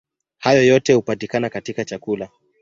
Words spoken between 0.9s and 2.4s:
hupatikana katika chakula.